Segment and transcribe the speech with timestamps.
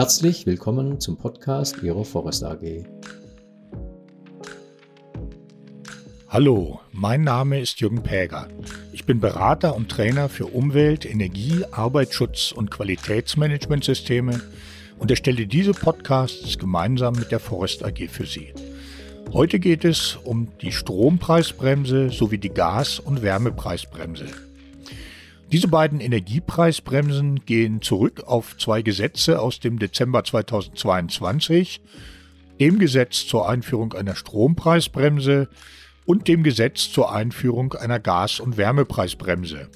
[0.00, 2.86] Herzlich willkommen zum Podcast Ihrer Forest AG.
[6.26, 8.48] Hallo, mein Name ist Jürgen Päger.
[8.92, 14.40] Ich bin Berater und Trainer für Umwelt, Energie, Arbeitsschutz und Qualitätsmanagementsysteme
[14.98, 18.54] und erstelle diese Podcasts gemeinsam mit der Forest AG für Sie.
[19.34, 24.28] Heute geht es um die Strompreisbremse sowie die Gas- und Wärmepreisbremse.
[25.52, 31.80] Diese beiden Energiepreisbremsen gehen zurück auf zwei Gesetze aus dem Dezember 2022,
[32.60, 35.48] dem Gesetz zur Einführung einer Strompreisbremse
[36.06, 39.68] und dem Gesetz zur Einführung einer Gas- und Wärmepreisbremse.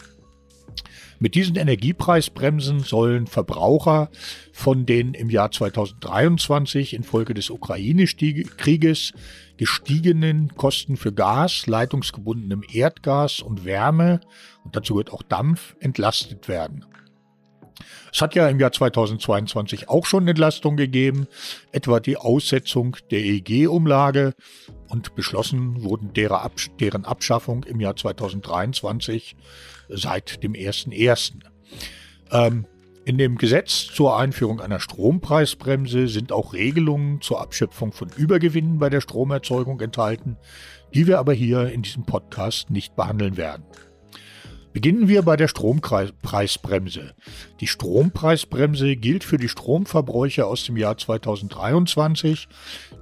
[1.19, 4.11] Mit diesen Energiepreisbremsen sollen Verbraucher
[4.53, 9.13] von den im Jahr 2023 infolge des Ukraine-Krieges
[9.57, 14.21] gestiegenen Kosten für Gas, leitungsgebundenem Erdgas und Wärme,
[14.65, 16.85] und dazu gehört auch Dampf, entlastet werden.
[18.13, 21.27] Es hat ja im Jahr 2022 auch schon Entlastung gegeben,
[21.73, 24.35] etwa die Aussetzung der EEG-Umlage
[24.89, 29.37] und beschlossen wurden deren Abschaffung im Jahr 2023
[29.89, 31.33] seit dem 1.1.
[32.31, 32.67] Ähm,
[33.07, 38.89] in dem Gesetz zur Einführung einer Strompreisbremse sind auch Regelungen zur Abschöpfung von Übergewinnen bei
[38.89, 40.39] der Stromerzeugung enthalten,
[40.95, 43.65] die wir aber hier in diesem Podcast nicht behandeln werden.
[44.75, 47.15] Beginnen wir bei der Strompreisbremse.
[47.61, 52.49] Die Strompreisbremse gilt für die Stromverbräuche aus dem Jahr 2023,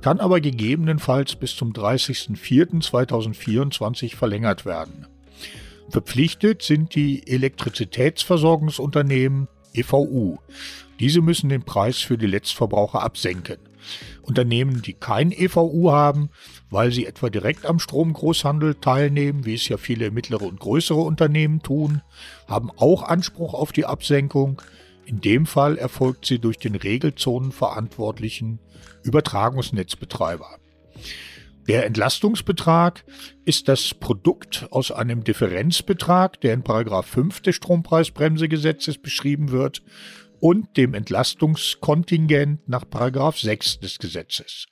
[0.03, 5.07] kann aber gegebenenfalls bis zum 30.04.2024 verlängert werden.
[5.89, 10.37] Verpflichtet sind die Elektrizitätsversorgungsunternehmen EVU.
[11.01, 13.57] Diese müssen den Preis für die Letztverbraucher absenken.
[14.23, 16.31] Unternehmen, die kein EVU haben,
[16.71, 21.63] weil sie etwa direkt am Stromgroßhandel teilnehmen, wie es ja viele mittlere und größere Unternehmen
[21.63, 22.03] tun,
[22.47, 24.63] haben auch Anspruch auf die Absenkung.
[25.05, 28.61] In dem Fall erfolgt sie durch den Regelzonenverantwortlichen
[29.03, 30.59] Übertragungsnetzbetreiber.
[31.69, 33.05] Der Entlastungsbetrag
[33.45, 39.83] ist das Produkt aus einem Differenzbetrag, der in 5 des Strompreisbremsegesetzes beschrieben wird,
[40.43, 42.85] und dem Entlastungskontingent nach
[43.33, 44.67] 6 des Gesetzes.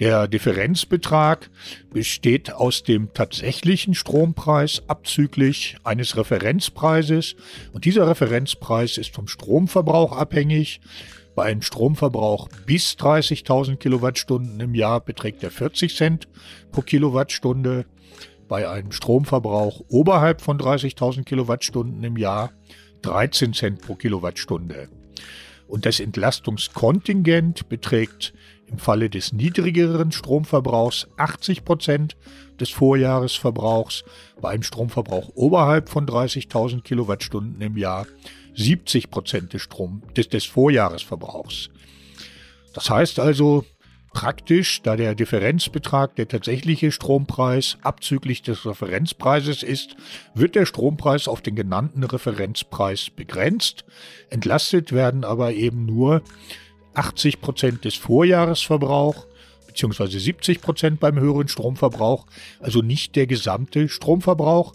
[0.00, 1.50] Der Differenzbetrag
[1.90, 7.36] besteht aus dem tatsächlichen Strompreis abzüglich eines Referenzpreises
[7.72, 10.82] und dieser Referenzpreis ist vom Stromverbrauch abhängig
[11.34, 16.28] bei einem Stromverbrauch bis 30.000 Kilowattstunden im Jahr beträgt er 40 Cent
[16.70, 17.86] pro Kilowattstunde.
[18.46, 22.52] Bei einem Stromverbrauch oberhalb von 30.000 Kilowattstunden im Jahr
[23.04, 24.88] 13 Cent pro Kilowattstunde.
[25.68, 28.32] Und das Entlastungskontingent beträgt
[28.66, 32.16] im Falle des niedrigeren Stromverbrauchs 80 Prozent
[32.60, 34.04] des Vorjahresverbrauchs,
[34.40, 38.06] bei einem Stromverbrauch oberhalb von 30.000 Kilowattstunden im Jahr
[38.56, 39.68] 70 Prozent des,
[40.16, 41.70] des, des Vorjahresverbrauchs.
[42.72, 43.64] Das heißt also
[44.14, 49.96] praktisch, da der Differenzbetrag der tatsächliche Strompreis abzüglich des Referenzpreises ist,
[50.34, 53.84] wird der Strompreis auf den genannten Referenzpreis begrenzt.
[54.30, 56.22] Entlastet werden aber eben nur
[56.94, 59.26] 80 Prozent des Vorjahresverbrauchs
[59.66, 62.26] beziehungsweise 70 Prozent beim höheren Stromverbrauch,
[62.60, 64.72] also nicht der gesamte Stromverbrauch,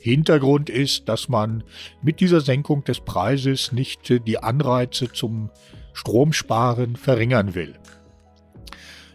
[0.00, 1.64] Hintergrund ist, dass man
[2.02, 5.50] mit dieser Senkung des Preises nicht die Anreize zum
[5.92, 7.74] Stromsparen verringern will.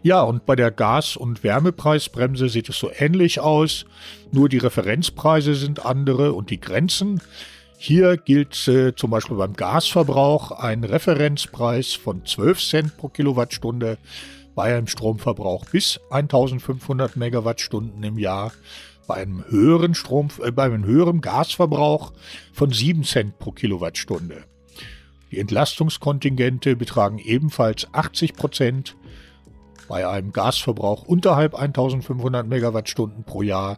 [0.04, 3.86] Ja, und bei der Gas- und Wärmepreisbremse sieht es so ähnlich aus,
[4.34, 7.22] nur die Referenzpreise sind andere und die Grenzen.
[7.78, 13.98] Hier gilt äh, zum Beispiel beim Gasverbrauch ein Referenzpreis von 12 Cent pro Kilowattstunde
[14.56, 18.52] bei einem Stromverbrauch bis 1500 Megawattstunden im Jahr
[19.08, 22.12] bei einem höheren Strom, äh, bei einem höheren Gasverbrauch
[22.52, 24.44] von 7 Cent pro Kilowattstunde.
[25.32, 28.98] Die Entlastungskontingente betragen ebenfalls 80 Prozent
[29.88, 33.78] bei einem Gasverbrauch unterhalb 1500 Megawattstunden pro Jahr,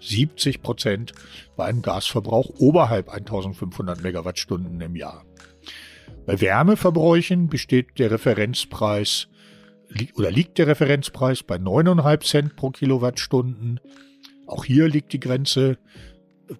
[0.00, 1.12] 70 Prozent
[1.56, 5.24] bei einem Gasverbrauch oberhalb 1500 Megawattstunden im Jahr.
[6.26, 9.28] Bei Wärmeverbräuchen besteht der Referenzpreis
[10.16, 13.80] oder liegt der Referenzpreis bei 9,5 Cent pro Kilowattstunden
[14.46, 15.78] auch hier liegt die Grenze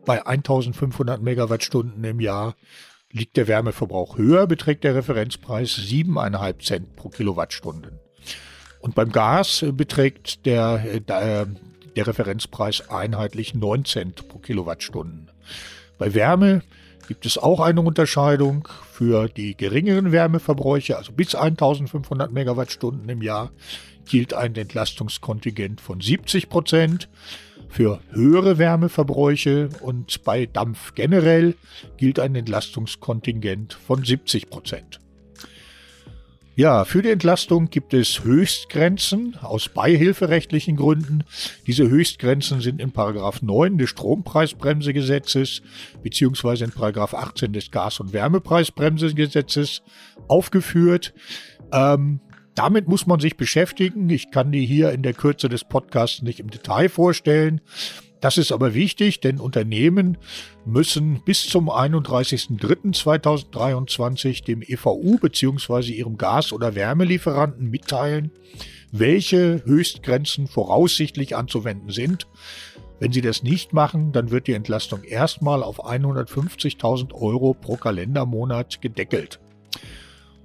[0.05, 2.57] bei 1500 Megawattstunden im Jahr.
[3.13, 8.01] Liegt der Wärmeverbrauch höher, beträgt der Referenzpreis 7,5 Cent pro Kilowattstunde.
[8.87, 11.49] Und beim Gas beträgt der, der,
[11.97, 15.29] der Referenzpreis einheitlich 9 Cent pro Kilowattstunden.
[15.99, 16.63] Bei Wärme
[17.09, 23.51] gibt es auch eine Unterscheidung für die geringeren Wärmeverbräuche, also bis 1500 Megawattstunden im Jahr,
[24.09, 27.09] gilt ein Entlastungskontingent von 70 Prozent.
[27.69, 31.57] Für höhere Wärmeverbräuche und bei Dampf generell
[31.97, 35.01] gilt ein Entlastungskontingent von 70 Prozent.
[36.59, 41.23] Ja, für die Entlastung gibt es Höchstgrenzen aus beihilferechtlichen Gründen.
[41.67, 45.61] Diese Höchstgrenzen sind in Paragraph 9 des Strompreisbremsegesetzes
[46.03, 49.83] beziehungsweise in Paragraph 18 des Gas- und Wärmepreisbremsegesetzes
[50.29, 51.13] aufgeführt.
[51.75, 52.21] Ähm,
[52.55, 54.09] damit muss man sich beschäftigen.
[54.09, 57.61] Ich kann die hier in der Kürze des Podcasts nicht im Detail vorstellen.
[58.21, 60.19] Das ist aber wichtig, denn Unternehmen
[60.65, 65.93] müssen bis zum 31.03.2023 dem EVU bzw.
[65.93, 68.31] ihrem Gas- oder Wärmelieferanten mitteilen,
[68.91, 72.27] welche Höchstgrenzen voraussichtlich anzuwenden sind.
[72.99, 78.81] Wenn sie das nicht machen, dann wird die Entlastung erstmal auf 150.000 Euro pro Kalendermonat
[78.81, 79.39] gedeckelt.